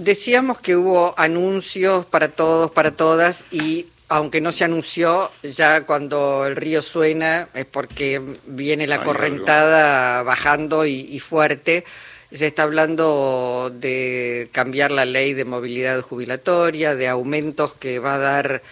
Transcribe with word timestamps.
Decíamos 0.00 0.58
que 0.60 0.76
hubo 0.76 1.12
anuncios 1.18 2.06
para 2.06 2.28
todos, 2.28 2.70
para 2.70 2.92
todas, 2.92 3.44
y 3.50 3.84
aunque 4.08 4.40
no 4.40 4.50
se 4.50 4.64
anunció, 4.64 5.30
ya 5.42 5.82
cuando 5.84 6.46
el 6.46 6.56
río 6.56 6.80
suena 6.80 7.48
es 7.52 7.66
porque 7.66 8.18
viene 8.46 8.86
la 8.86 9.02
correntada 9.02 10.22
bajando 10.22 10.86
y, 10.86 11.20
fuerte. 11.20 11.84
Se 12.32 12.46
está 12.46 12.62
hablando 12.62 13.70
de 13.74 14.48
cambiar 14.52 14.90
la 14.90 15.04
ley 15.04 15.34
de 15.34 15.44
movilidad 15.44 16.00
jubilatoria, 16.00 16.94
de 16.94 17.06
aumentos 17.06 17.74
que 17.74 17.98
va 17.98 18.14
a 18.14 18.18
dar 18.18 18.62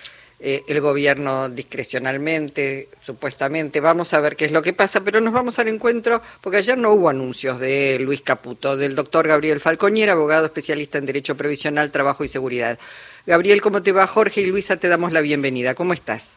eh, 0.41 0.63
el 0.69 0.81
gobierno 0.81 1.49
discrecionalmente, 1.49 2.89
supuestamente. 3.03 3.81
Vamos 3.81 4.15
a 4.15 4.21
ver 4.21 4.37
qué 4.37 4.45
es 4.45 4.53
lo 4.53 4.63
que 4.63 4.73
pasa, 4.73 5.01
pero 5.01 5.21
nos 5.21 5.33
vamos 5.33 5.59
al 5.59 5.67
encuentro, 5.67 6.23
porque 6.41 6.59
ayer 6.59 6.79
no 6.79 6.93
hubo 6.93 7.09
anuncios 7.09 7.59
de 7.59 7.99
Luis 8.01 8.23
Caputo, 8.23 8.77
del 8.77 8.95
doctor 8.95 9.27
Gabriel 9.27 9.61
Falcoñer, 9.61 10.11
abogado 10.11 10.47
especialista 10.47 10.99
en 10.99 11.07
Derecho 11.07 11.37
Previsional, 11.37 11.91
Trabajo 11.91 12.23
y 12.23 12.29
Seguridad. 12.29 12.79
Gabriel, 13.27 13.61
¿cómo 13.61 13.83
te 13.83 13.91
va? 13.91 14.07
Jorge 14.07 14.43
y 14.43 14.47
Luisa, 14.47 14.77
te 14.77 14.89
damos 14.89 15.11
la 15.11 15.21
bienvenida. 15.23 15.75
¿Cómo 15.75 15.93
estás? 15.93 16.37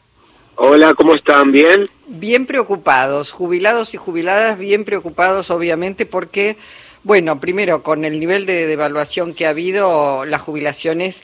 Hola, 0.56 0.94
¿cómo 0.94 1.14
están? 1.14 1.52
¿Bien? 1.52 1.88
Bien 2.08 2.44
preocupados, 2.44 3.30
jubilados 3.30 3.94
y 3.94 3.98
jubiladas 3.98 4.58
bien 4.58 4.84
preocupados, 4.84 5.50
obviamente, 5.50 6.06
porque, 6.06 6.56
bueno, 7.04 7.40
primero, 7.40 7.84
con 7.84 8.04
el 8.04 8.18
nivel 8.18 8.46
de 8.46 8.66
devaluación 8.66 9.32
que 9.32 9.46
ha 9.46 9.50
habido, 9.50 10.24
las 10.24 10.42
jubilaciones 10.42 11.22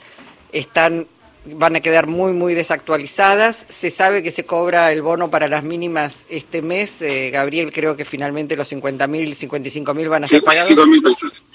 están 0.53 1.09
van 1.45 1.77
a 1.77 1.81
quedar 1.81 2.07
muy, 2.07 2.33
muy 2.33 2.55
desactualizadas. 2.55 3.67
Se 3.69 3.91
sabe 3.91 4.23
que 4.23 4.31
se 4.31 4.45
cobra 4.45 4.93
el 4.93 5.03
bono 5.03 5.31
para 5.31 5.49
las 5.49 5.65
mínimas 5.65 6.27
este 6.29 6.63
mes. 6.63 7.03
Eh, 7.03 7.31
Gabriel, 7.31 7.73
creo 7.73 7.97
que 7.97 8.05
finalmente 8.05 8.57
los 8.57 8.69
50 8.69 9.07
mil, 9.07 9.35
55 9.35 9.95
mil 9.95 10.09
van 10.09 10.25
a 10.25 10.29
ser 10.29 10.43
pagados. 10.43 10.75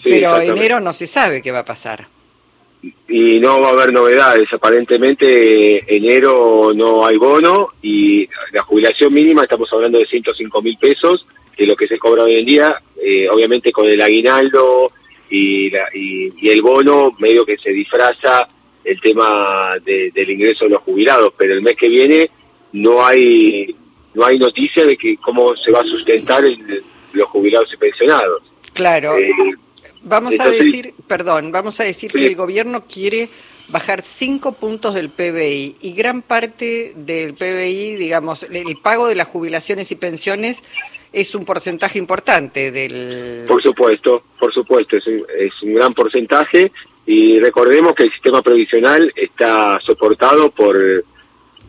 pero 0.04 0.40
enero 0.42 0.80
no 0.80 0.94
se 0.94 1.08
sabe 1.08 1.42
qué 1.42 1.52
va 1.52 1.60
a 1.60 1.66
pasar. 1.66 2.08
Y 3.08 3.40
no 3.40 3.62
va 3.62 3.70
a 3.70 3.72
haber 3.72 3.94
novedades. 3.94 4.52
Aparentemente, 4.52 5.96
enero 5.96 6.72
no 6.76 7.06
hay 7.06 7.18
bono 7.18 7.70
y 7.82 8.28
la 8.52 8.62
jubilación 8.64 9.14
mínima, 9.14 9.44
estamos 9.44 9.72
hablando 9.72 10.00
de 10.00 10.06
105 10.06 10.62
mil 10.62 10.78
pesos, 10.78 11.26
que 11.56 11.64
es 11.64 11.70
lo 11.70 11.76
que 11.76 11.88
se 11.88 11.98
cobra 11.98 12.24
hoy 12.24 12.40
en 12.40 12.46
día. 12.46 12.82
Eh, 13.02 13.30
obviamente, 13.30 13.72
con 13.72 13.88
el 13.88 14.02
aguinaldo 14.02 14.92
y, 15.30 15.72
y 15.94 16.50
el 16.50 16.62
bono, 16.62 17.16
medio 17.20 17.46
que 17.46 17.58
se 17.58 17.72
disfraza 17.72 18.48
el 18.84 19.00
tema 19.00 19.76
del 19.84 20.30
ingreso 20.30 20.66
de 20.66 20.72
los 20.72 20.82
jubilados, 20.82 21.34
pero 21.38 21.54
el 21.54 21.62
mes 21.62 21.78
que 21.78 21.88
viene 21.88 22.30
no 22.74 23.06
hay 23.06 23.76
no 24.14 24.26
hay 24.26 24.38
noticia 24.38 24.86
de 24.86 24.96
que 24.96 25.18
cómo 25.18 25.56
se 25.56 25.72
va 25.72 25.82
a 25.82 25.86
sustentar 25.86 26.44
los 27.14 27.30
jubilados 27.30 27.74
y 27.74 27.78
pensionados. 27.78 28.44
Claro. 28.74 29.18
Eh, 29.18 29.32
vamos 30.04 30.40
a 30.40 30.50
decir, 30.50 30.94
perdón, 31.08 31.52
vamos 31.52 31.80
a 31.80 31.84
decir 31.84 32.12
que 32.12 32.28
el 32.28 32.36
gobierno 32.36 32.84
quiere 32.86 33.30
bajar 33.70 34.02
cinco 34.02 34.52
puntos 34.52 34.94
del 34.94 35.10
PBI 35.10 35.78
y 35.82 35.94
gran 35.94 36.22
parte 36.22 36.94
del 36.96 37.34
PBI, 37.34 37.96
digamos, 37.96 38.44
el 38.44 38.78
pago 38.78 39.08
de 39.08 39.16
las 39.16 39.28
jubilaciones 39.28 39.92
y 39.92 39.96
pensiones 39.96 40.64
es 41.12 41.36
un 41.36 41.46
porcentaje 41.46 42.00
importante 42.00 42.72
del... 42.72 43.46
Por 43.48 43.62
supuesto, 43.62 44.24
por 44.40 44.54
supuesto, 44.54 44.98
es 44.98 45.06
es 45.08 45.62
un 45.62 45.76
gran 45.76 45.94
porcentaje 45.94 46.72
y 47.06 47.40
recordemos 47.40 47.94
que 47.94 48.04
el 48.04 48.12
sistema 48.12 48.42
previsional 48.42 49.12
está 49.16 49.80
soportado 49.82 50.52
por, 50.52 51.04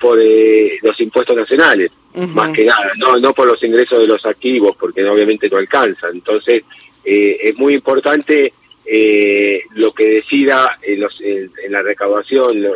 por 0.01 0.19
eh, 0.21 0.79
los 0.83 0.99
impuestos 1.01 1.37
nacionales, 1.37 1.91
más 2.29 2.53
que 2.53 2.65
nada, 2.65 2.93
no, 2.97 3.19
no 3.19 3.33
por 3.33 3.49
los 3.49 3.63
ingresos 3.65 3.99
de 3.99 4.07
los 4.07 4.25
activos, 4.25 4.77
porque 4.79 5.05
obviamente 5.05 5.49
no 5.49 5.57
alcanzan. 5.57 6.13
Entonces, 6.15 6.63
eh, 7.05 7.39
es 7.43 7.59
muy 7.59 7.75
importante 7.75 8.53
eh, 8.87 9.63
lo 9.75 9.93
que 9.93 10.07
decida 10.07 10.79
en, 10.83 11.01
los, 11.01 11.21
en, 11.21 11.51
la 11.71 11.83
recaudación 11.83 12.59
el, 12.59 12.67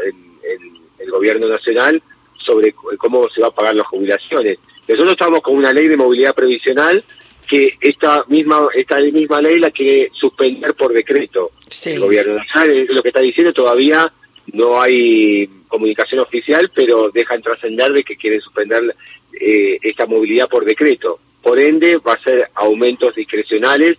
el, 0.99 1.11
gobierno 1.11 1.49
nacional 1.49 2.03
sobre 2.37 2.73
cómo 2.73 3.29
se 3.31 3.41
va 3.41 3.49
a 3.49 3.53
pagar 3.53 3.75
las 3.75 3.87
jubilaciones. 3.87 4.59
Nosotros 4.87 5.13
estamos 5.13 5.41
con 5.41 5.57
una 5.57 5.73
ley 5.73 5.87
de 5.87 5.97
movilidad 5.97 6.35
previsional 6.35 7.03
que 7.49 7.75
esta 7.81 8.25
misma 8.29 8.69
esta 8.75 9.01
misma 9.01 9.41
ley 9.41 9.59
la 9.59 9.71
quiere 9.71 10.11
suspender 10.13 10.75
por 10.75 10.93
decreto. 10.93 11.53
El 11.85 12.01
gobierno 12.01 12.35
nacional 12.35 12.87
lo 12.91 13.03
que 13.03 13.09
está 13.09 13.21
diciendo 13.21 13.53
todavía 13.53 14.13
no 14.53 14.81
hay 14.81 15.49
comunicación 15.67 16.21
oficial 16.21 16.71
pero 16.75 17.11
dejan 17.11 17.43
trascender 17.43 17.93
de 17.93 18.05
que 18.05 18.17
quieren 18.17 18.41
suspender 18.41 18.95
eh, 19.33 19.79
esta 19.83 20.07
movilidad 20.07 20.49
por 20.49 20.65
decreto. 20.65 21.19
Por 21.43 21.59
ende 21.59 21.97
va 21.97 22.15
a 22.15 22.23
ser 22.23 22.51
aumentos 22.55 23.15
discrecionales 23.15 23.97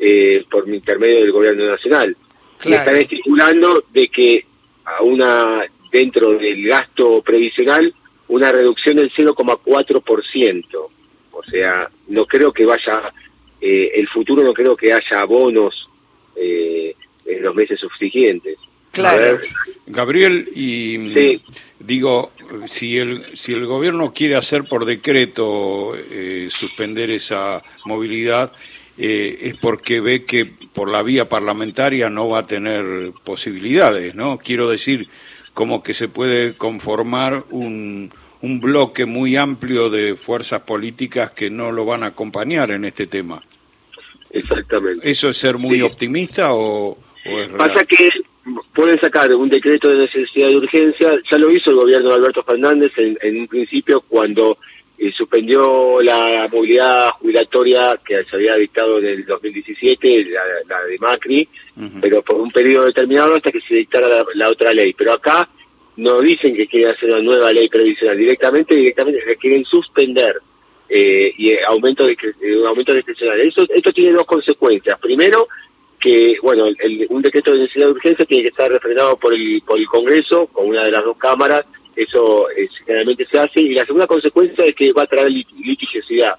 eh, 0.00 0.44
por 0.50 0.68
intermedio 0.68 1.20
del 1.20 1.32
gobierno 1.32 1.66
nacional. 1.66 2.16
Y 2.64 2.72
están 2.72 2.96
estipulando 2.96 3.84
de 3.92 4.08
que 4.08 4.44
a 4.84 5.02
una 5.02 5.64
dentro 5.92 6.36
del 6.36 6.66
gasto 6.66 7.22
previsional 7.22 7.94
una 8.26 8.50
reducción 8.52 8.96
del 8.96 9.12
0,4% 9.12 10.88
o 11.38 11.50
sea, 11.50 11.88
no 12.08 12.26
creo 12.26 12.52
que 12.52 12.66
vaya, 12.66 13.12
eh, 13.60 13.92
el 13.94 14.08
futuro 14.08 14.42
no 14.42 14.52
creo 14.52 14.76
que 14.76 14.92
haya 14.92 15.24
bonos 15.24 15.88
eh, 16.34 16.94
en 17.24 17.42
los 17.42 17.54
meses 17.54 17.78
subsiguientes. 17.78 18.58
Claro. 18.90 19.38
Gabriel, 19.86 20.48
y 20.54 21.40
digo, 21.78 22.32
si 22.66 22.98
el, 22.98 23.36
si 23.36 23.52
el 23.52 23.66
gobierno 23.66 24.12
quiere 24.12 24.34
hacer 24.34 24.64
por 24.64 24.84
decreto 24.84 25.94
eh, 25.96 26.48
suspender 26.50 27.10
esa 27.10 27.62
movilidad, 27.84 28.52
es 28.96 29.54
porque 29.54 30.00
ve 30.00 30.24
que 30.24 30.44
por 30.44 30.90
la 30.90 31.04
vía 31.04 31.28
parlamentaria 31.28 32.10
no 32.10 32.28
va 32.28 32.40
a 32.40 32.46
tener 32.48 33.12
posibilidades, 33.22 34.16
¿no? 34.16 34.38
Quiero 34.38 34.68
decir, 34.68 35.06
como 35.54 35.84
que 35.84 35.94
se 35.94 36.08
puede 36.08 36.54
conformar 36.54 37.44
un, 37.50 38.10
un 38.40 38.60
bloque 38.60 39.04
muy 39.04 39.36
amplio 39.36 39.90
de 39.90 40.16
fuerzas 40.16 40.62
políticas 40.62 41.32
que 41.32 41.50
no 41.50 41.72
lo 41.72 41.84
van 41.84 42.02
a 42.02 42.06
acompañar 42.06 42.70
en 42.70 42.84
este 42.84 43.06
tema. 43.06 43.42
Exactamente. 44.30 45.08
¿Eso 45.10 45.28
es 45.28 45.36
ser 45.36 45.58
muy 45.58 45.82
optimista 45.82 46.52
o, 46.52 46.96
es 47.24 47.50
real? 47.50 47.56
Pasa 47.56 47.84
que 47.84 48.10
pueden 48.74 49.00
sacar 49.00 49.34
un 49.34 49.48
decreto 49.48 49.88
de 49.88 49.98
necesidad 49.98 50.48
de 50.48 50.56
urgencia, 50.56 51.18
ya 51.30 51.38
lo 51.38 51.50
hizo 51.50 51.70
el 51.70 51.76
gobierno 51.76 52.10
de 52.10 52.14
Alberto 52.14 52.42
Fernández 52.42 52.92
en, 52.96 53.40
un 53.40 53.48
principio 53.48 54.00
cuando 54.02 54.58
eh, 54.96 55.12
suspendió 55.12 56.00
la 56.00 56.48
movilidad 56.50 57.10
jubilatoria 57.10 57.98
que 58.04 58.24
se 58.24 58.36
había 58.36 58.54
dictado 58.54 58.98
en 58.98 59.06
el 59.06 59.26
2017, 59.26 60.28
la, 60.68 60.82
de 60.84 60.98
Macri, 60.98 61.48
pero 62.00 62.22
por 62.22 62.40
un 62.40 62.50
periodo 62.50 62.86
determinado 62.86 63.36
hasta 63.36 63.52
que 63.52 63.60
se 63.60 63.74
dictara 63.74 64.24
la 64.34 64.48
otra 64.48 64.72
ley. 64.72 64.94
Pero 64.94 65.12
acá 65.12 65.48
no 65.98 66.20
dicen 66.20 66.54
que 66.54 66.66
quieren 66.66 66.90
hacer 66.90 67.10
una 67.10 67.20
nueva 67.20 67.52
ley 67.52 67.68
previsional, 67.68 68.16
directamente 68.16 68.74
directamente 68.74 69.36
quieren 69.36 69.64
suspender 69.64 70.36
eh, 70.88 71.32
y 71.36 71.50
eh, 71.50 71.58
aumento 71.66 72.06
de 72.06 72.12
eh, 72.12 72.62
aumento 72.66 72.94
discrecional. 72.94 73.40
Eso, 73.40 73.66
esto 73.68 73.92
tiene 73.92 74.12
dos 74.12 74.24
consecuencias. 74.24 74.98
Primero, 75.00 75.48
que 75.98 76.36
bueno, 76.40 76.66
un 77.08 77.22
decreto 77.22 77.52
de 77.52 77.58
necesidad 77.58 77.86
de 77.86 77.92
urgencia 77.92 78.24
tiene 78.24 78.44
que 78.44 78.50
estar 78.50 78.70
refrendado 78.70 79.16
por 79.16 79.34
el, 79.34 79.60
por 79.66 79.76
el 79.76 79.86
Congreso, 79.86 80.46
con 80.46 80.68
una 80.68 80.84
de 80.84 80.92
las 80.92 81.04
dos 81.04 81.16
cámaras, 81.16 81.66
eso 81.96 82.46
generalmente 82.86 83.26
se 83.26 83.40
hace, 83.40 83.60
y 83.60 83.74
la 83.74 83.84
segunda 83.84 84.06
consecuencia 84.06 84.64
es 84.64 84.76
que 84.76 84.92
va 84.92 85.02
a 85.02 85.06
traer 85.06 85.32
litigiosidad. 85.32 86.36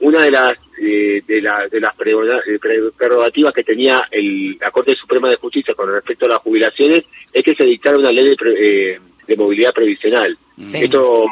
Una 0.00 0.22
de 0.22 0.30
las 0.30 0.54
de, 0.78 1.40
la, 1.42 1.68
de 1.68 1.80
las 1.80 1.94
prerrogativas 1.96 3.52
que 3.52 3.64
tenía 3.64 4.06
el, 4.10 4.58
la 4.58 4.70
Corte 4.70 4.94
Suprema 4.94 5.28
de 5.30 5.36
Justicia 5.36 5.74
con 5.74 5.90
respecto 5.90 6.26
a 6.26 6.30
las 6.30 6.38
jubilaciones 6.38 7.04
es 7.32 7.42
que 7.42 7.54
se 7.54 7.64
dictara 7.64 7.98
una 7.98 8.12
ley 8.12 8.24
de, 8.24 8.36
eh, 8.58 9.00
de 9.26 9.36
movilidad 9.36 9.72
previsional. 9.72 10.36
Esto, 10.58 11.26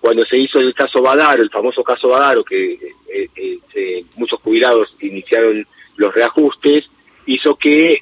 cuando 0.00 0.24
se 0.24 0.38
hizo 0.38 0.58
el 0.58 0.74
caso 0.74 1.02
Badaro, 1.02 1.42
el 1.42 1.50
famoso 1.50 1.82
caso 1.82 2.08
Badaro, 2.08 2.44
que 2.44 2.78
eh, 3.12 3.28
eh, 3.74 4.04
muchos 4.16 4.40
jubilados 4.40 4.94
iniciaron 5.00 5.66
los 5.96 6.14
reajustes, 6.14 6.88
hizo 7.26 7.56
que 7.56 8.00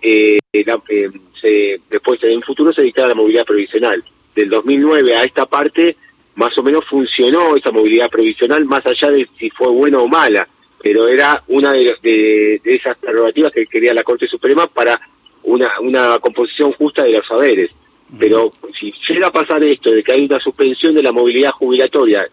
se, 1.40 1.80
después 1.90 2.22
en 2.22 2.32
el 2.32 2.44
futuro 2.44 2.72
se 2.72 2.82
dictara 2.82 3.08
la 3.08 3.14
movilidad 3.14 3.44
previsional. 3.44 4.02
Del 4.34 4.50
2009 4.50 5.16
a 5.16 5.24
esta 5.24 5.46
parte, 5.46 5.96
más 6.36 6.56
o 6.56 6.62
menos 6.62 6.84
funcionó 6.86 7.56
esa 7.56 7.72
movilidad 7.72 8.08
previsional, 8.08 8.64
más 8.64 8.86
allá 8.86 9.10
de 9.10 9.28
si 9.38 9.50
fue 9.50 9.68
buena 9.68 9.98
o 9.98 10.08
mala 10.08 10.46
pero 10.86 11.08
era 11.08 11.42
una 11.48 11.72
de, 11.72 11.96
de, 12.00 12.60
esas 12.64 12.96
prerrogativas 12.98 13.50
que 13.50 13.66
quería 13.66 13.92
la 13.92 14.04
Corte 14.04 14.28
Suprema 14.28 14.68
para 14.68 15.00
una, 15.42 15.80
una 15.80 16.18
composición 16.20 16.72
justa 16.74 17.02
de 17.02 17.10
los 17.10 17.26
saberes. 17.26 17.72
Pero 18.16 18.52
si 18.78 18.94
llega 19.08 19.26
a 19.26 19.32
pasar 19.32 19.64
esto, 19.64 19.90
de 19.90 20.04
que 20.04 20.12
hay 20.12 20.26
una 20.26 20.38
suspensión 20.38 20.94
de 20.94 21.02
la 21.02 21.10
movilidad 21.10 21.50
jubilatoria, 21.50 22.28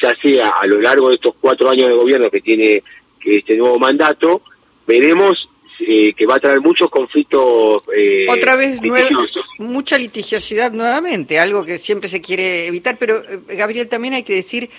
ya 0.00 0.14
sea 0.22 0.50
a 0.50 0.66
lo 0.68 0.80
largo 0.80 1.08
de 1.08 1.16
estos 1.16 1.34
cuatro 1.40 1.68
años 1.68 1.88
de 1.88 1.96
gobierno 1.96 2.30
que 2.30 2.40
tiene 2.40 2.80
este 3.24 3.56
nuevo 3.56 3.76
mandato, 3.76 4.42
veremos 4.86 5.48
eh, 5.80 6.12
que 6.14 6.26
va 6.26 6.36
a 6.36 6.40
traer 6.40 6.60
muchos 6.60 6.90
conflictos. 6.90 7.82
Eh, 7.96 8.26
Otra 8.30 8.56
vez, 8.56 8.80
mucha 9.58 9.98
litigiosidad 9.98 10.72
nuevamente, 10.72 11.38
algo 11.38 11.64
que 11.64 11.78
siempre 11.78 12.08
se 12.08 12.20
quiere 12.20 12.66
evitar, 12.66 12.96
pero 12.98 13.18
eh, 13.18 13.56
Gabriel, 13.56 13.88
también 13.88 14.14
hay 14.14 14.22
que 14.22 14.34
decir 14.34 14.70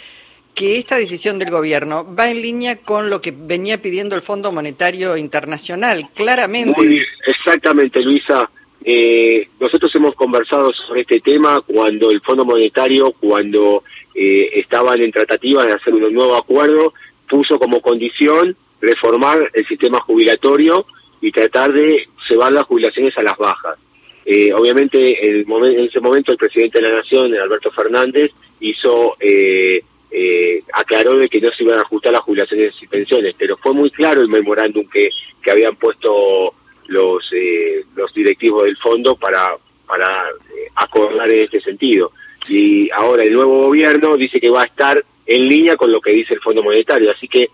que 0.55 0.79
esta 0.79 0.97
decisión 0.97 1.37
del 1.37 1.51
gobierno 1.51 2.15
va 2.15 2.31
en 2.31 2.41
línea 2.41 2.77
con 2.77 3.11
lo 3.11 3.21
que 3.21 3.31
venía 3.31 3.79
pidiendo 3.79 4.15
el 4.15 4.23
Fondo 4.23 4.51
Monetario 4.51 5.15
Internacional, 5.15 6.09
claramente. 6.15 7.05
exactamente, 7.27 8.01
Luisa. 8.01 8.49
Eh, 8.83 9.49
nosotros 9.59 9.93
hemos 9.95 10.15
conversado 10.15 10.73
sobre 10.73 11.01
este 11.01 11.19
tema 11.19 11.61
cuando 11.61 12.09
el 12.09 12.21
Fondo 12.21 12.43
Monetario, 12.43 13.11
cuando 13.19 13.83
eh, 14.15 14.49
estaban 14.55 14.99
en 15.01 15.11
tratativas 15.11 15.67
de 15.67 15.73
hacer 15.73 15.93
un 15.93 16.11
nuevo 16.11 16.35
acuerdo, 16.35 16.93
puso 17.29 17.59
como 17.59 17.81
condición 17.81 18.55
reformar 18.81 19.49
el 19.53 19.65
sistema 19.65 19.99
jubilatorio 19.99 20.85
y 21.21 21.31
tratar 21.31 21.73
de 21.73 22.07
llevar 22.29 22.53
las 22.53 22.65
jubilaciones 22.65 23.17
a 23.17 23.23
las 23.23 23.37
bajas. 23.37 23.77
Eh, 24.25 24.53
obviamente, 24.53 25.39
en, 25.39 25.49
en, 25.49 25.79
ese 25.85 25.99
momento 25.99 26.31
el 26.31 26.37
presidente 26.37 26.79
de 26.81 26.89
la 26.89 26.97
Nación, 26.97 27.33
Alberto 27.33 27.71
Fernández, 27.71 28.31
hizo 28.59 29.15
eh, 29.19 29.81
eh, 30.09 30.63
aclaró 30.73 31.17
de 31.17 31.27
que 31.27 31.41
no 31.41 31.51
se 31.51 31.63
iban 31.63 31.79
a 31.79 31.81
ajustar 31.81 32.13
las 32.13 32.21
jubilaciones 32.21 32.73
y 32.81 32.87
pensiones, 32.87 33.35
pero 33.37 33.57
fue 33.57 33.73
muy 33.73 33.89
claro 33.89 34.21
el 34.21 34.29
memorándum 34.29 34.87
que, 34.87 35.09
que 35.41 35.51
habían 35.51 35.75
puesto 35.75 36.53
los 36.87 37.29
eh, 37.33 37.83
los 37.95 38.13
directivos 38.13 38.63
del 38.63 38.77
fondo 38.77 39.17
para 39.17 39.57
para 39.85 40.29
eh, 40.29 40.69
acordar 40.75 41.29
en 41.29 41.39
este 41.39 41.59
sentido. 41.59 42.11
Y 42.47 42.89
ahora 42.91 43.23
el 43.23 43.33
nuevo 43.33 43.65
gobierno 43.65 44.15
dice 44.15 44.39
que 44.39 44.49
va 44.49 44.61
a 44.61 44.67
estar 44.67 45.03
en 45.25 45.49
línea 45.49 45.75
con 45.75 45.91
lo 45.91 45.99
que 45.99 46.11
dice 46.11 46.35
el 46.35 46.39
Fondo 46.39 46.63
Monetario, 46.63 47.11
así 47.11 47.27
que 47.27 47.49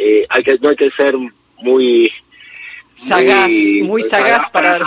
eh, 0.00 0.26
hay 0.28 0.42
que 0.42 0.58
no 0.60 0.70
hay 0.70 0.76
que 0.76 0.90
ser 0.90 1.14
muy 1.62 2.12
sagaz, 2.94 3.50
muy, 3.82 4.02
sagaz 4.02 4.48
para, 4.48 4.78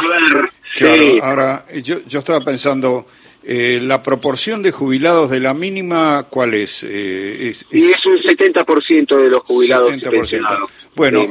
Claro, 0.78 1.24
ahora 1.24 1.66
yo 1.84 2.00
yo 2.08 2.20
estaba 2.20 2.42
pensando 2.42 3.06
eh, 3.46 3.80
¿La 3.82 4.02
proporción 4.02 4.64
de 4.64 4.72
jubilados 4.72 5.30
de 5.30 5.42
la 5.42 5.54
mínima 5.54 6.28
cuál 6.30 6.54
es? 6.54 6.86
Eh, 6.88 7.50
es, 7.50 7.66
Y 7.72 7.92
es 7.92 8.06
un 8.06 8.18
70% 8.18 9.22
de 9.22 9.30
los 9.30 9.42
jubilados 9.42 9.92
70%. 9.92 10.70
Bueno, 10.96 11.28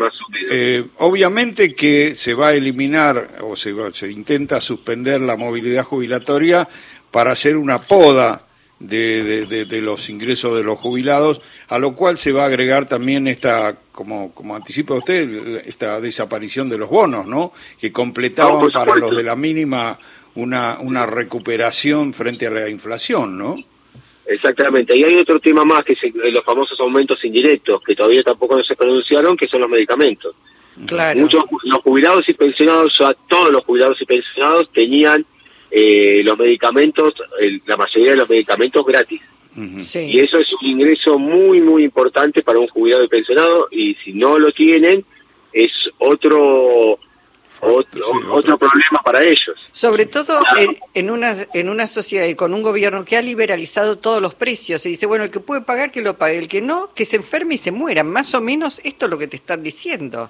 eh, 0.51 0.85
obviamente 0.99 1.75
que 1.75 2.15
se 2.15 2.35
va 2.35 2.49
a 2.49 2.55
eliminar 2.55 3.39
o 3.41 3.57
se, 3.57 3.75
se 3.93 4.11
intenta 4.11 4.61
suspender 4.61 5.23
la 5.23 5.37
movilidad 5.37 5.85
jubilatoria 5.85 6.69
para 7.11 7.33
hacer 7.33 7.57
una 7.57 7.81
poda 7.81 8.43
de, 8.89 9.47
de, 9.67 9.81
los 9.81 10.09
ingresos 10.09 10.57
de 10.57 10.65
los 10.65 10.79
jubilados, 10.79 11.41
a 11.69 11.79
lo 11.79 11.95
cual 11.95 12.19
se 12.19 12.33
va 12.33 12.43
a 12.43 12.47
agregar 12.47 12.89
también 12.89 13.29
esta, 13.29 13.77
como, 13.93 14.35
como 14.35 14.57
anticipa 14.57 14.95
usted, 14.95 15.63
esta 15.67 16.01
desaparición 16.01 16.69
de 16.69 16.79
los 16.79 16.91
bonos, 16.91 17.27
¿no? 17.27 17.53
Que 17.81 17.93
completaban 17.93 18.71
para 18.71 18.97
los 18.97 19.17
de 19.17 19.23
la 19.23 19.37
mínima 19.37 19.99
una, 20.35 20.79
una 20.81 21.07
recuperación 21.07 22.13
frente 22.13 22.47
a 22.47 22.51
la 22.51 22.69
inflación, 22.69 23.39
¿no? 23.39 23.57
Exactamente. 24.27 24.97
Y 24.97 25.05
hay 25.05 25.17
otro 25.17 25.39
tema 25.41 25.65
más, 25.65 25.85
que 25.85 25.93
es 25.93 26.01
los 26.15 26.45
famosos 26.45 26.79
aumentos 26.81 27.25
indirectos, 27.25 27.83
que 27.83 27.95
todavía 27.95 28.23
tampoco 28.23 28.57
no 28.57 28.65
se 28.65 28.75
pronunciaron, 28.75 29.37
que 29.37 29.49
son 29.49 29.61
los 29.61 29.71
medicamentos. 29.71 30.35
Claro. 30.87 31.21
Muchos, 31.21 31.45
los 31.65 31.81
jubilados 31.81 32.29
y 32.29 32.33
pensionados, 32.33 32.99
o 33.01 33.15
todos 33.29 33.51
los 33.51 33.65
jubilados 33.65 34.01
y 34.01 34.07
pensionados 34.07 34.71
tenían 34.73 35.25
eh, 35.75 36.21
los 36.23 36.39
medicamentos, 36.39 37.15
la 37.65 37.77
mayoría 37.79 38.11
de 38.11 38.17
los 38.17 38.29
medicamentos 38.29 38.85
gratis. 38.85 39.23
Y 39.55 40.19
eso 40.21 40.39
es 40.39 40.53
un 40.53 40.67
ingreso 40.67 41.19
muy, 41.19 41.61
muy 41.61 41.85
importante 41.85 42.43
para 42.43 42.59
un 42.59 42.69
jubilado 42.69 43.05
y 43.05 43.09
pensionado, 43.09 43.69
y 43.71 43.95
si 43.97 44.13
no 44.13 44.39
lo 44.39 44.53
tienen, 44.53 45.05
es 45.53 45.73
otro 45.99 46.99
otro, 47.65 48.03
otro, 48.33 48.59
problema 48.59 49.01
para 49.05 49.23
ellos. 49.23 49.57
Sobre 49.71 50.07
todo 50.07 50.41
en, 50.59 50.77
en, 50.95 51.11
una, 51.11 51.47
en 51.55 51.69
una 51.69 51.87
sociedad 51.87 52.27
y 52.27 52.35
con 52.35 52.55
un 52.55 52.63
gobierno 52.63 53.05
que 53.05 53.17
ha 53.17 53.23
liberalizado 53.23 53.99
todos 53.99 54.21
los 54.21 54.35
precios 54.35 54.85
y 54.85 54.91
dice, 54.91 55.07
bueno, 55.07 55.25
el 55.25 55.31
que 55.31 55.39
puede 55.39 55.61
pagar, 55.61 55.93
que 55.93 56.03
lo 56.03 56.19
pague, 56.19 56.39
el 56.39 56.49
que 56.49 56.61
no, 56.61 56.93
que 56.93 57.07
se 57.07 57.17
enferme 57.17 57.55
y 57.55 57.59
se 57.59 57.71
muera. 57.71 58.03
Más 58.03 58.35
o 58.35 58.41
menos 58.41 58.81
esto 58.83 59.07
es 59.07 59.11
lo 59.11 59.17
que 59.19 59.29
te 59.29 59.37
están 59.37 59.63
diciendo. 59.63 60.29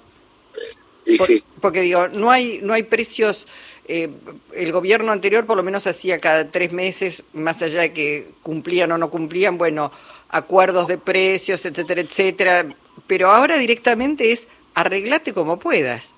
Porque 1.59 1.81
digo, 1.81 2.07
no 2.09 2.29
hay, 2.31 2.59
no 2.61 2.73
hay 2.73 2.83
precios... 2.83 3.47
Eh, 3.87 4.09
el 4.55 4.71
gobierno 4.71 5.11
anterior 5.11 5.45
por 5.45 5.57
lo 5.57 5.63
menos 5.63 5.87
hacía 5.87 6.17
cada 6.17 6.49
tres 6.49 6.71
meses, 6.71 7.23
más 7.33 7.61
allá 7.61 7.81
de 7.81 7.93
que 7.93 8.27
cumplían 8.41 8.91
o 8.91 8.97
no 8.97 9.09
cumplían, 9.09 9.57
bueno, 9.57 9.91
acuerdos 10.29 10.87
de 10.87 10.97
precios, 10.97 11.65
etcétera, 11.65 12.01
etcétera. 12.01 12.65
Pero 13.07 13.29
ahora 13.29 13.57
directamente 13.57 14.31
es 14.31 14.47
arreglate 14.73 15.33
como 15.33 15.59
puedas. 15.59 16.13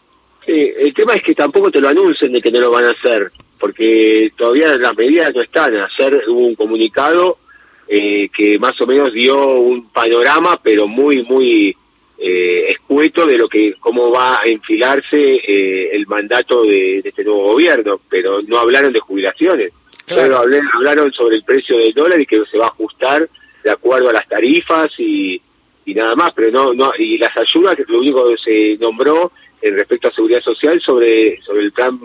El 0.46 0.94
tema 0.94 1.14
es 1.14 1.24
que 1.24 1.34
tampoco 1.34 1.72
te 1.72 1.82
lo 1.82 1.90
anuncien 1.90 2.32
de 2.32 2.42
que 2.42 2.52
no 2.52 2.60
lo 2.60 2.70
van 2.70 2.86
a 2.86 2.92
hacer, 2.92 3.32
porque 3.60 4.32
todavía 4.38 4.78
las 4.78 4.96
medidas 4.96 5.34
no 5.34 5.42
están. 5.42 5.76
Ayer 5.76 6.24
hubo 6.28 6.46
un 6.46 6.56
comunicado 6.56 7.40
eh, 7.88 8.30
que 8.36 8.60
más 8.60 8.80
o 8.80 8.86
menos 8.86 9.12
dio 9.12 9.58
un 9.58 9.90
panorama, 9.90 10.60
pero 10.62 10.88
muy, 10.88 11.24
muy 11.24 11.76
eh, 12.18 12.66
escueto 12.70 13.26
de 13.26 13.38
lo 13.38 13.48
que 13.48 13.76
cómo 13.80 14.12
va 14.12 14.42
a 14.42 14.46
enfilarse 14.46 15.36
eh, 15.36 15.90
el 15.94 16.08
mandato 16.08 16.64
de, 16.64 17.00
este 17.00 17.24
nuevo 17.24 17.44
gobierno, 17.54 18.00
pero 18.10 18.42
no 18.42 18.58
hablaron 18.60 18.94
de 18.94 19.00
jubilaciones. 19.00 19.72
Claro. 20.06 20.38
hablaron 20.38 21.12
sobre 21.12 21.36
el 21.36 21.44
precio 21.44 21.80
del 21.80 21.92
dólar 21.92 22.22
y 22.22 22.28
que 22.28 22.46
se 22.46 22.60
va 22.60 22.66
a 22.66 22.70
ajustar 22.70 23.28
de 23.64 23.72
acuerdo 23.72 24.10
a 24.10 24.14
las 24.14 24.28
tarifas 24.28 24.92
y, 25.00 25.42
y 25.84 25.94
nada 25.96 26.16
más, 26.16 26.32
pero 26.34 26.52
no, 26.52 26.74
no 26.76 26.92
y 27.00 27.18
las 27.18 27.36
ayudas, 27.36 27.76
lo 27.88 27.98
único 27.98 28.28
que 28.30 28.38
se 28.38 28.78
nombró 28.80 29.32
respecto 29.62 30.08
a 30.08 30.12
seguridad 30.12 30.42
social 30.42 30.80
sobre, 30.80 31.42
sobre 31.42 31.62
el 31.62 31.72
plan 31.72 32.00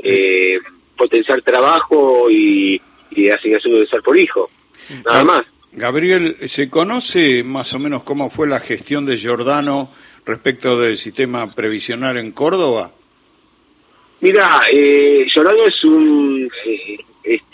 eh, 0.00 0.58
potenciar 0.96 1.40
trabajo 1.42 2.28
y, 2.30 2.80
y 3.10 3.28
asignación 3.28 3.74
de 3.74 3.86
ser 3.86 4.02
por 4.02 4.18
hijo. 4.18 4.50
Nada 5.04 5.24
más. 5.24 5.44
Gabriel, 5.72 6.36
¿se 6.46 6.68
conoce 6.68 7.42
más 7.44 7.72
o 7.74 7.78
menos 7.78 8.02
cómo 8.02 8.30
fue 8.30 8.48
la 8.48 8.60
gestión 8.60 9.06
de 9.06 9.16
Giordano 9.16 9.90
respecto 10.26 10.78
del 10.78 10.98
sistema 10.98 11.54
previsional 11.54 12.16
en 12.16 12.32
Córdoba? 12.32 12.90
Mira, 14.20 14.62
eh, 14.70 15.26
Giordano 15.32 15.64
es 15.66 15.84
un 15.84 16.50
eh, 16.66 16.98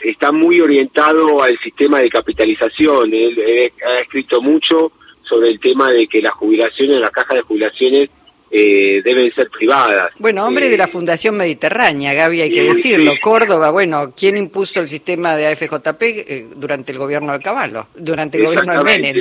está 0.03 0.33
muy 0.33 0.61
orientado 0.61 1.43
al 1.43 1.59
sistema 1.59 1.99
de 2.01 2.09
capitalización. 2.09 3.13
él, 3.13 3.73
ha 3.87 4.01
escrito 4.01 4.41
mucho 4.41 4.93
sobre 5.23 5.51
el 5.51 5.61
tema 5.61 5.91
de 5.91 6.07
que 6.07 6.23
las 6.23 6.33
jubilaciones, 6.33 7.01
las 7.01 7.11
cajas 7.11 7.37
de 7.37 7.43
jubilaciones 7.43 8.11
eh, 8.49 9.03
deben 9.05 9.33
ser 9.35 9.51
privadas. 9.51 10.13
Bueno, 10.19 10.47
hombre 10.47 10.69
de 10.69 10.79
la 10.79 10.85
eh, 10.85 10.89
Fundación 10.89 11.37
Mediterránea, 11.37 12.15
Gaby, 12.15 12.43
hay 12.43 12.51
que 12.51 12.63
decirlo. 12.63 13.15
Córdoba, 13.21 13.71
bueno, 13.71 14.13
¿quién 14.17 14.37
impuso 14.37 14.81
el 14.81 14.89
sistema 14.89 15.35
de 15.35 15.49
AFJP 15.49 16.03
eh, 16.03 16.47
durante 16.55 16.93
el 16.93 16.99
gobierno 16.99 17.33
de 17.33 17.41
Caballo? 17.41 17.89
Durante 17.97 18.39
el 18.39 18.45
gobierno 18.45 18.73
de 18.79 18.85
Menem. 18.85 19.17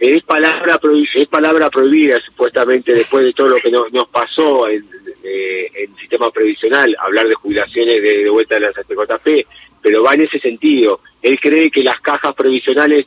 Es 0.00 0.22
palabra, 0.24 0.78
es 1.14 1.28
palabra 1.28 1.70
prohibida, 1.70 2.20
supuestamente, 2.20 2.92
después 2.92 3.24
de 3.24 3.32
todo 3.32 3.48
lo 3.48 3.56
que 3.56 3.70
nos 3.70 4.08
pasó 4.08 4.68
en, 4.68 4.84
el 5.22 5.96
sistema 5.98 6.30
previsional, 6.30 6.94
hablar 6.98 7.28
de 7.28 7.34
jubilaciones 7.34 8.02
de, 8.02 8.28
vuelta 8.28 8.56
de 8.56 8.60
las 8.60 8.76
AFJP, 8.76 9.46
pero 9.80 10.02
va 10.02 10.14
en 10.14 10.22
ese 10.22 10.40
sentido. 10.40 11.00
Él 11.22 11.38
cree 11.40 11.70
que 11.70 11.82
las 11.82 12.00
cajas 12.00 12.34
previsionales 12.34 13.06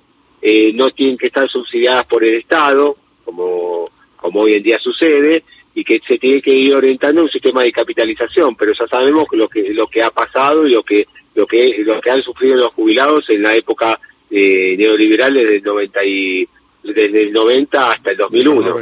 no 0.74 0.90
tienen 0.92 1.18
que 1.18 1.28
estar 1.28 1.48
subsidiadas 1.50 2.06
por 2.06 2.24
el 2.24 2.36
Estado, 2.36 2.96
como 3.26 3.92
como 4.18 4.42
hoy 4.42 4.56
en 4.56 4.64
día 4.64 4.80
sucede, 4.80 5.44
y 5.78 5.84
que 5.84 6.02
se 6.08 6.18
tiene 6.18 6.42
que 6.42 6.52
ir 6.52 6.76
orientando 6.76 7.22
un 7.22 7.30
sistema 7.30 7.62
de 7.62 7.72
capitalización, 7.72 8.56
pero 8.56 8.74
ya 8.74 8.88
sabemos 8.88 9.28
lo 9.32 9.48
que 9.48 9.74
lo 9.74 9.86
que 9.88 10.02
ha 10.02 10.10
pasado 10.10 10.66
y 10.66 10.72
lo 10.72 10.82
que 10.82 11.08
lo 11.36 11.46
que 11.46 11.84
lo 11.86 12.02
que 12.02 12.10
han 12.10 12.24
sufrido 12.24 12.56
los 12.56 12.74
jubilados 12.74 13.30
en 13.30 13.44
la 13.44 13.56
época 13.56 14.00
eh, 14.32 14.76
neoliberal 14.76 15.36
desde 15.36 15.58
el 15.58 15.64
90 15.64 16.04
y 16.04 16.50
desde 16.84 17.22
el 17.22 17.32
90 17.32 17.92
hasta 17.92 18.12
el 18.12 18.18
2001. 18.18 18.76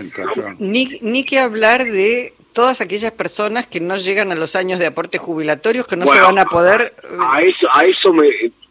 ni, 0.60 0.88
ni 1.02 1.26
que 1.26 1.40
hablar 1.40 1.84
de 1.84 2.34
todas 2.54 2.80
aquellas 2.80 3.12
personas 3.12 3.68
que 3.68 3.82
no 3.82 3.98
llegan 3.98 4.32
a 4.32 4.36
los 4.36 4.56
años 4.56 4.80
de 4.80 4.86
aporte 4.86 5.18
jubilatorios 5.18 5.88
que 5.88 5.98
no 5.98 6.08
se 6.08 6.20
van 6.20 6.40
a 6.40 6.46
poder 6.46 6.94
a 7.20 7.42
eso 7.42 7.68
a 7.74 7.84
eso 7.84 8.14
me 8.14 8.30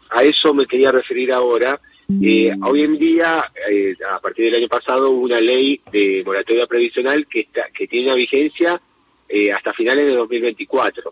a 0.09 0.23
eso 0.23 0.51
me 0.51 0.65
quería 0.65 0.91
referir 0.91 1.31
ahora 1.31 1.79
eh, 2.07 2.51
hoy 2.61 2.81
en 2.83 2.97
día, 2.97 3.43
eh, 3.69 3.95
a 4.13 4.19
partir 4.19 4.45
del 4.45 4.55
año 4.55 4.67
pasado, 4.67 5.09
hubo 5.09 5.23
una 5.23 5.41
ley 5.41 5.81
de 5.91 6.21
moratoria 6.23 6.67
previsional 6.67 7.25
que, 7.27 7.41
está, 7.41 7.67
que 7.73 7.87
tiene 7.87 8.07
una 8.07 8.15
vigencia 8.15 8.79
eh, 9.27 9.51
hasta 9.51 9.73
finales 9.73 10.05
de 10.05 10.15
2024. 10.15 11.11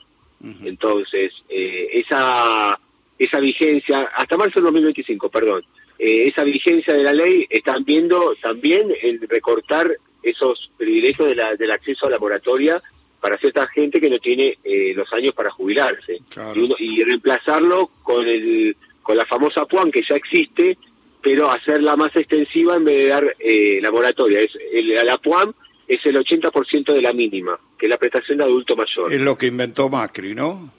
Entonces, 0.66 1.32
eh, 1.48 1.88
esa, 1.94 2.78
esa 3.18 3.40
vigencia, 3.40 4.12
hasta 4.14 4.36
marzo 4.36 4.60
de 4.60 4.66
2025, 4.66 5.30
perdón, 5.30 5.64
esa 5.98 6.44
vigencia 6.44 6.94
de 6.94 7.04
la 7.04 7.14
ley 7.14 7.48
están 7.50 7.86
viendo 7.86 8.36
también 8.42 8.94
en 9.02 9.22
recortar 9.30 9.90
esos 10.22 10.70
privilegios 10.76 11.30
de 11.30 11.36
la, 11.36 11.56
del 11.56 11.72
acceso 11.72 12.08
a 12.08 12.10
la 12.10 12.20
moratoria 12.20 12.82
para 13.22 13.38
cierta 13.38 13.66
gente 13.68 14.02
que 14.02 14.10
no 14.10 14.20
tiene 14.20 14.58
los 14.94 15.12
años 15.14 15.32
para 15.32 15.50
jubilarse. 15.50 16.20
Y, 16.56 16.74
y 16.78 17.04
reemplazarlo 17.06 17.90
con 18.04 18.28
el 18.28 18.76
con 19.04 19.18
la 19.18 19.26
famosa 19.26 19.66
PUAN 19.66 19.92
que 19.92 20.02
ya 20.02 20.16
existe, 20.16 20.78
pero 21.22 21.52
hacerla 21.52 21.96
más 21.96 22.16
extensiva 22.16 22.76
en 22.76 22.86
vez 22.86 22.98
de 22.98 23.08
dar 23.08 23.36
eh, 23.40 23.80
la 23.82 23.92
moratoria. 23.92 24.40
Es, 24.40 24.58
el, 24.74 24.96
la 24.96 25.18
PUAM 25.18 25.54
es 25.88 26.04
el 26.06 26.16
80% 26.16 26.94
de 26.94 27.02
la 27.02 27.14
mínima, 27.14 27.60
que 27.78 27.86
es 27.86 27.90
la 27.90 27.98
prestación 27.98 28.40
de 28.40 28.46
adulto 28.46 28.76
mayor. 28.76 29.14
Es 29.14 29.22
lo 29.22 29.38
que 29.38 29.48
inventó 29.48 29.90
Macri, 29.90 30.34
¿no? 30.34 30.72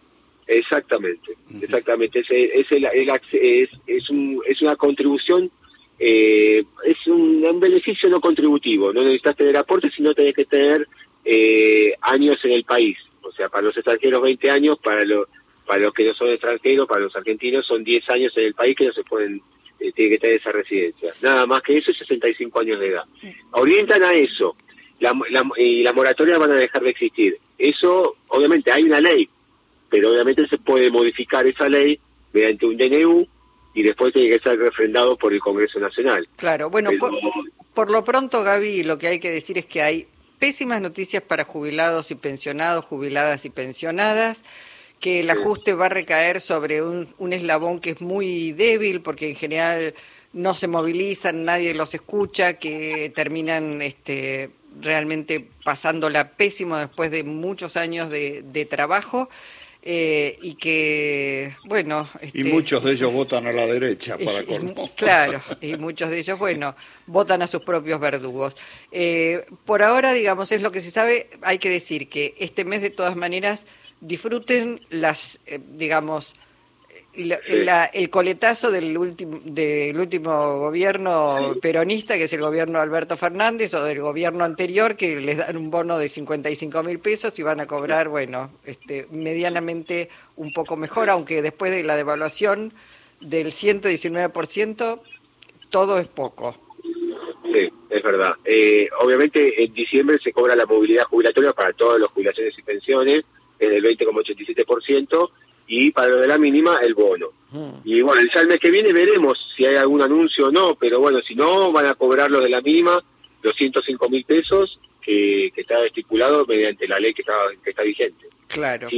Exactamente, 0.46 1.32
exactamente. 1.62 2.20
Es, 2.20 2.26
es, 2.30 2.72
el, 2.72 2.84
es, 2.84 3.70
es, 3.86 4.10
un, 4.10 4.42
es 4.46 4.60
una 4.60 4.76
contribución 4.76 5.50
eh, 5.98 6.64
es 6.84 7.06
un, 7.06 7.60
beneficio 7.60 8.08
no 8.08 8.20
contributivo. 8.20 8.92
No 8.92 9.02
necesitas 9.02 9.36
tener 9.36 9.56
aportes, 9.56 9.92
sino 9.94 10.14
tenés 10.14 10.34
que 10.34 10.44
tener 10.44 10.86
eh, 11.24 11.94
años 12.00 12.38
en 12.44 12.52
el 12.52 12.64
país. 12.64 12.98
O 13.22 13.32
sea, 13.32 13.48
para 13.48 13.64
los 13.64 13.76
extranjeros 13.76 14.22
20 14.22 14.50
años, 14.50 14.78
para, 14.82 15.04
los 15.04 15.28
para 15.66 15.80
los 15.80 15.94
que 15.94 16.04
no 16.04 16.14
son 16.14 16.30
extranjeros, 16.30 16.86
para 16.88 17.02
los 17.02 17.16
argentinos 17.16 17.66
son 17.66 17.84
10 17.84 18.08
años 18.10 18.36
en 18.36 18.44
el 18.44 18.54
país 18.54 18.76
que 18.76 18.86
no 18.86 18.92
se 18.92 19.04
pueden, 19.04 19.40
eh, 19.80 19.92
tienen 19.92 20.14
que 20.14 20.18
tener 20.18 20.36
esa 20.36 20.52
residencia. 20.52 21.12
Nada 21.22 21.46
más 21.46 21.62
que 21.62 21.78
eso 21.78 21.90
es 21.90 21.98
65 21.98 22.60
años 22.60 22.80
de 22.80 22.88
edad. 22.88 23.04
Orientan 23.52 24.02
a 24.02 24.12
eso. 24.12 24.56
La, 25.00 25.12
y 25.56 25.82
las 25.82 25.94
moratorias 25.94 26.38
van 26.38 26.52
a 26.52 26.54
dejar 26.54 26.82
de 26.82 26.90
existir. 26.90 27.38
Eso, 27.58 28.16
obviamente, 28.28 28.70
hay 28.70 28.84
una 28.84 29.00
ley, 29.00 29.28
pero 29.90 30.10
obviamente 30.10 30.46
se 30.48 30.58
puede 30.58 30.90
modificar 30.90 31.46
esa 31.46 31.68
ley 31.68 31.98
mediante 32.32 32.66
un 32.66 32.76
DNU 32.76 33.26
y 33.74 33.82
después 33.82 34.12
tiene 34.12 34.30
que 34.30 34.42
ser 34.42 34.58
refrendado 34.58 35.16
por 35.16 35.32
el 35.32 35.40
Congreso 35.40 35.78
Nacional. 35.80 36.28
Claro, 36.36 36.70
bueno, 36.70 36.90
por, 37.74 37.90
lo 37.90 38.04
pronto, 38.04 38.42
Gaby, 38.44 38.84
lo 38.84 38.98
que 38.98 39.08
hay 39.08 39.20
que 39.20 39.30
decir 39.30 39.58
es 39.58 39.66
que 39.66 39.82
hay 39.82 40.06
pésimas 40.38 40.80
noticias 40.80 41.22
para 41.22 41.44
jubilados 41.44 42.10
y 42.10 42.14
pensionados, 42.14 42.84
jubiladas 42.84 43.44
y 43.44 43.50
pensionadas, 43.50 44.44
que 45.00 45.20
el 45.20 45.30
ajuste 45.30 45.74
va 45.74 45.86
a 45.86 45.90
recaer 45.90 46.40
sobre 46.40 46.82
un, 46.82 47.08
un 47.18 47.32
eslabón 47.32 47.78
que 47.78 47.90
es 47.90 48.00
muy 48.00 48.52
débil 48.52 49.00
porque 49.00 49.30
en 49.30 49.36
general 49.36 49.94
no 50.32 50.54
se 50.54 50.68
movilizan, 50.68 51.44
nadie 51.44 51.74
los 51.74 51.94
escucha, 51.94 52.54
que 52.54 53.12
terminan 53.14 53.80
este, 53.80 54.50
realmente 54.80 55.46
pasándola 55.64 56.32
pésimo 56.32 56.76
después 56.76 57.10
de 57.10 57.24
muchos 57.24 57.76
años 57.76 58.10
de, 58.10 58.42
de 58.42 58.64
trabajo. 58.64 59.28
Eh, 59.86 60.38
y 60.40 60.54
que, 60.54 61.54
bueno... 61.66 62.08
y 62.22 62.26
este, 62.28 62.44
muchos 62.44 62.82
de 62.82 62.92
ellos 62.92 63.12
votan 63.12 63.46
a 63.46 63.52
la 63.52 63.66
derecha, 63.66 64.16
para 64.16 64.42
Claro, 64.96 65.42
y 65.60 65.76
muchos 65.76 66.08
de 66.08 66.20
ellos, 66.20 66.38
bueno, 66.38 66.74
votan 67.06 67.42
a 67.42 67.46
sus 67.46 67.60
propios 67.60 68.00
verdugos. 68.00 68.56
Eh, 68.90 69.44
por 69.66 69.82
ahora, 69.82 70.14
digamos, 70.14 70.52
es 70.52 70.62
lo 70.62 70.72
que 70.72 70.80
se 70.80 70.90
sabe, 70.90 71.28
hay 71.42 71.58
que 71.58 71.68
decir 71.68 72.08
que 72.08 72.34
este 72.38 72.64
mes, 72.64 72.80
de 72.80 72.88
todas 72.88 73.14
maneras, 73.14 73.66
disfruten 74.04 74.80
las, 74.90 75.40
eh, 75.46 75.58
digamos, 75.62 76.34
el 77.16 78.10
coletazo 78.10 78.70
del 78.70 78.96
último, 78.98 79.40
del 79.44 79.98
último 79.98 80.58
gobierno 80.58 81.54
peronista, 81.62 82.14
que 82.14 82.24
es 82.24 82.32
el 82.32 82.40
gobierno 82.40 82.78
de 82.78 82.84
Alberto 82.84 83.16
Fernández, 83.16 83.72
o 83.74 83.84
del 83.84 84.00
gobierno 84.00 84.44
anterior, 84.44 84.96
que 84.96 85.20
les 85.20 85.38
dan 85.38 85.56
un 85.56 85.70
bono 85.70 85.98
de 85.98 86.08
55 86.08 86.82
mil 86.82 86.98
pesos 86.98 87.38
y 87.38 87.42
van 87.42 87.60
a 87.60 87.66
cobrar, 87.66 88.08
bueno, 88.08 88.50
este, 88.64 89.06
medianamente 89.12 90.08
un 90.36 90.52
poco 90.52 90.76
mejor, 90.76 91.08
aunque 91.08 91.40
después 91.40 91.70
de 91.70 91.84
la 91.84 91.96
devaluación 91.96 92.72
del 93.20 93.52
119%, 93.52 95.00
todo 95.70 95.98
es 95.98 96.08
poco. 96.08 96.56
Sí, 97.52 97.70
es 97.90 98.02
verdad. 98.02 98.32
Eh, 98.44 98.88
obviamente 99.00 99.62
en 99.62 99.72
diciembre 99.72 100.18
se 100.22 100.32
cobra 100.32 100.56
la 100.56 100.66
movilidad 100.66 101.04
jubilatoria 101.04 101.52
para 101.52 101.72
todas 101.72 102.00
las 102.00 102.10
jubilaciones 102.10 102.58
y 102.58 102.62
pensiones, 102.62 103.24
en 103.58 103.72
el 103.72 103.82
20,87%, 103.82 105.30
y 105.66 105.90
para 105.90 106.08
lo 106.08 106.18
de 106.18 106.28
la 106.28 106.38
mínima 106.38 106.78
el 106.82 106.94
bono. 106.94 107.28
Mm. 107.50 107.70
Y 107.84 108.02
bueno, 108.02 108.20
el 108.20 108.48
mes 108.48 108.58
que 108.58 108.70
viene 108.70 108.92
veremos 108.92 109.38
si 109.56 109.64
hay 109.64 109.76
algún 109.76 110.02
anuncio 110.02 110.48
o 110.48 110.50
no, 110.50 110.74
pero 110.74 111.00
bueno, 111.00 111.20
si 111.22 111.34
no, 111.34 111.72
van 111.72 111.86
a 111.86 111.94
cobrar 111.94 112.30
lo 112.30 112.40
de 112.40 112.48
la 112.48 112.60
mínima, 112.60 113.02
los 113.42 113.56
105 113.56 114.08
mil 114.08 114.24
pesos 114.24 114.78
que, 115.00 115.52
está 115.54 115.84
estipulado 115.84 116.44
mediante 116.46 116.88
la 116.88 116.98
ley 116.98 117.14
que 117.14 117.22
está, 117.22 117.34
que 117.62 117.70
está 117.70 117.82
vigente. 117.82 118.26
Claro. 118.48 118.88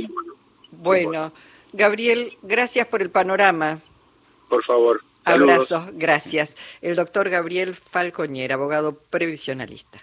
bueno, 0.70 1.32
Gabriel, 1.72 2.32
gracias 2.42 2.86
por 2.86 3.02
el 3.02 3.10
panorama. 3.10 3.80
Por 4.48 4.64
favor. 4.64 5.00
Abrazo, 5.24 5.88
gracias. 5.94 6.54
El 6.80 6.94
doctor 6.94 7.28
Gabriel 7.28 7.74
Falcoñer, 7.74 8.52
abogado 8.52 8.96
previsionalista. 9.10 9.98